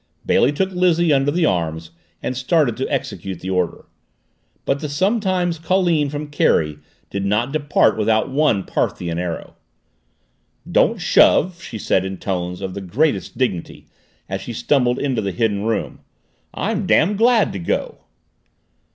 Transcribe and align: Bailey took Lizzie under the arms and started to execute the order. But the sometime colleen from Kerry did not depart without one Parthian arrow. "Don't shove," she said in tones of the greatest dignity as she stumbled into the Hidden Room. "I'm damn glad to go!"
Bailey 0.25 0.51
took 0.51 0.71
Lizzie 0.71 1.13
under 1.13 1.29
the 1.29 1.45
arms 1.45 1.91
and 2.23 2.35
started 2.35 2.75
to 2.77 2.91
execute 2.91 3.39
the 3.41 3.51
order. 3.51 3.85
But 4.65 4.79
the 4.79 4.89
sometime 4.89 5.53
colleen 5.53 6.09
from 6.09 6.29
Kerry 6.31 6.79
did 7.11 7.23
not 7.23 7.51
depart 7.53 7.97
without 7.99 8.27
one 8.31 8.63
Parthian 8.63 9.19
arrow. 9.19 9.57
"Don't 10.71 10.97
shove," 10.99 11.61
she 11.61 11.77
said 11.77 12.03
in 12.03 12.17
tones 12.17 12.61
of 12.61 12.73
the 12.73 12.81
greatest 12.81 13.37
dignity 13.37 13.85
as 14.27 14.41
she 14.41 14.53
stumbled 14.53 14.97
into 14.97 15.21
the 15.21 15.31
Hidden 15.31 15.65
Room. 15.65 15.99
"I'm 16.51 16.87
damn 16.87 17.15
glad 17.15 17.53
to 17.53 17.59
go!" 17.59 17.99